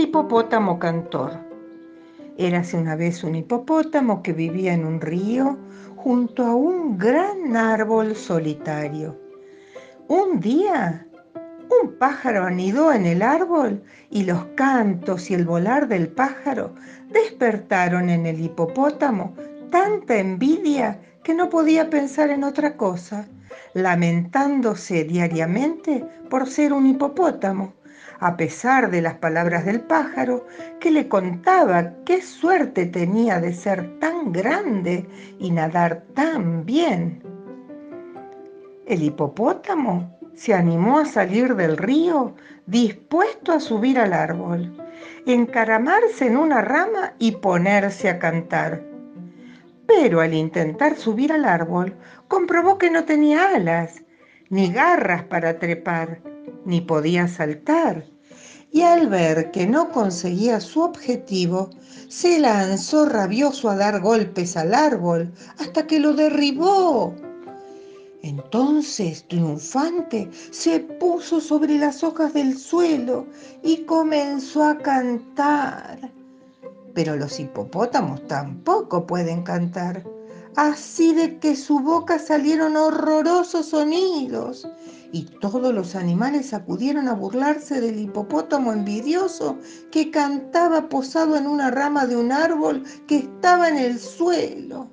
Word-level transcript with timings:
hipopótamo 0.00 0.78
cantor. 0.78 1.32
Érase 2.38 2.76
una 2.76 2.96
vez 2.96 3.24
un 3.24 3.34
hipopótamo 3.34 4.22
que 4.22 4.32
vivía 4.32 4.72
en 4.72 4.84
un 4.84 5.00
río 5.00 5.58
junto 5.96 6.44
a 6.44 6.54
un 6.54 6.98
gran 6.98 7.56
árbol 7.56 8.16
solitario. 8.16 9.18
Un 10.08 10.40
día, 10.40 11.06
un 11.82 11.98
pájaro 11.98 12.44
anidó 12.44 12.92
en 12.92 13.06
el 13.06 13.22
árbol 13.22 13.82
y 14.10 14.24
los 14.24 14.44
cantos 14.56 15.30
y 15.30 15.34
el 15.34 15.44
volar 15.44 15.88
del 15.88 16.08
pájaro 16.08 16.74
despertaron 17.10 18.10
en 18.10 18.26
el 18.26 18.40
hipopótamo 18.40 19.34
tanta 19.70 20.18
envidia 20.18 21.00
que 21.22 21.34
no 21.34 21.48
podía 21.48 21.88
pensar 21.88 22.30
en 22.30 22.44
otra 22.44 22.76
cosa, 22.76 23.26
lamentándose 23.74 25.04
diariamente 25.04 26.04
por 26.28 26.48
ser 26.48 26.72
un 26.72 26.86
hipopótamo 26.86 27.74
a 28.20 28.36
pesar 28.36 28.90
de 28.90 29.02
las 29.02 29.14
palabras 29.14 29.64
del 29.64 29.80
pájaro, 29.80 30.46
que 30.80 30.90
le 30.90 31.08
contaba 31.08 31.92
qué 32.04 32.22
suerte 32.22 32.86
tenía 32.86 33.40
de 33.40 33.52
ser 33.52 33.98
tan 33.98 34.32
grande 34.32 35.06
y 35.38 35.50
nadar 35.50 36.04
tan 36.14 36.64
bien. 36.64 37.22
El 38.86 39.02
hipopótamo 39.02 40.18
se 40.34 40.54
animó 40.54 40.98
a 40.98 41.04
salir 41.04 41.54
del 41.54 41.76
río 41.76 42.34
dispuesto 42.66 43.52
a 43.52 43.60
subir 43.60 43.98
al 43.98 44.12
árbol, 44.12 44.72
encaramarse 45.26 46.26
en 46.26 46.36
una 46.36 46.62
rama 46.62 47.14
y 47.18 47.32
ponerse 47.32 48.08
a 48.08 48.18
cantar. 48.18 48.82
Pero 49.86 50.20
al 50.20 50.32
intentar 50.32 50.96
subir 50.96 51.32
al 51.32 51.44
árbol, 51.44 51.96
comprobó 52.28 52.78
que 52.78 52.90
no 52.90 53.04
tenía 53.04 53.54
alas, 53.54 54.02
ni 54.48 54.72
garras 54.72 55.24
para 55.24 55.58
trepar, 55.58 56.20
ni 56.64 56.80
podía 56.80 57.28
saltar, 57.28 58.06
y 58.70 58.82
al 58.82 59.08
ver 59.08 59.50
que 59.50 59.66
no 59.66 59.90
conseguía 59.90 60.60
su 60.60 60.80
objetivo, 60.80 61.70
se 62.08 62.38
lanzó 62.38 63.04
rabioso 63.04 63.68
a 63.68 63.76
dar 63.76 64.00
golpes 64.00 64.56
al 64.56 64.74
árbol 64.74 65.32
hasta 65.58 65.86
que 65.86 65.98
lo 65.98 66.14
derribó. 66.14 67.14
Entonces, 68.22 69.26
triunfante, 69.28 70.30
se 70.50 70.80
puso 70.80 71.40
sobre 71.40 71.76
las 71.76 72.04
hojas 72.04 72.32
del 72.32 72.56
suelo 72.56 73.26
y 73.62 73.84
comenzó 73.84 74.62
a 74.62 74.78
cantar. 74.78 76.12
Pero 76.94 77.16
los 77.16 77.40
hipopótamos 77.40 78.26
tampoco 78.28 79.06
pueden 79.06 79.42
cantar, 79.42 80.04
así 80.56 81.14
de 81.14 81.38
que 81.38 81.56
su 81.56 81.78
boca 81.80 82.18
salieron 82.18 82.76
horrorosos 82.76 83.66
sonidos 83.66 84.68
y 85.12 85.24
todos 85.24 85.74
los 85.74 85.94
animales 85.94 86.54
acudieron 86.54 87.08
a 87.08 87.14
burlarse 87.14 87.80
del 87.80 87.98
hipopótamo 88.00 88.72
envidioso 88.72 89.58
que 89.90 90.10
cantaba 90.10 90.88
posado 90.88 91.36
en 91.36 91.46
una 91.46 91.70
rama 91.70 92.06
de 92.06 92.16
un 92.16 92.32
árbol 92.32 92.82
que 93.06 93.18
estaba 93.18 93.68
en 93.68 93.76
el 93.76 93.98
suelo. 93.98 94.88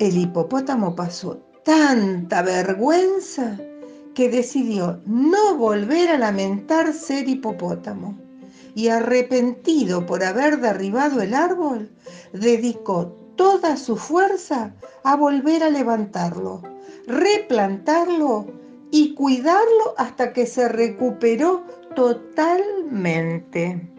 El 0.00 0.16
hipopótamo 0.16 0.96
pasó 0.96 1.38
tanta 1.64 2.42
vergüenza 2.42 3.56
que 4.14 4.28
decidió 4.28 5.00
no 5.06 5.56
volver 5.56 6.10
a 6.10 6.18
lamentar 6.18 6.92
ser 6.92 7.28
hipopótamo 7.28 8.18
y 8.74 8.88
arrepentido 8.88 10.06
por 10.06 10.24
haber 10.24 10.60
derribado 10.60 11.20
el 11.22 11.34
árbol, 11.34 11.90
dedicó 12.32 13.19
toda 13.40 13.78
su 13.78 13.96
fuerza 13.96 14.74
a 15.02 15.16
volver 15.16 15.62
a 15.62 15.70
levantarlo 15.70 16.60
replantarlo 17.06 18.46
y 18.90 19.14
cuidarlo 19.14 19.94
hasta 19.96 20.34
que 20.34 20.44
se 20.44 20.68
recuperó 20.68 21.64
totalmente. 21.94 23.90